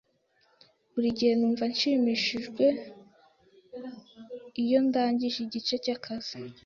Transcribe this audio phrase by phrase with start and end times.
[0.93, 2.65] Buri gihe numva nshimishijwe
[4.63, 6.35] iyo ndangije igice cyakazi.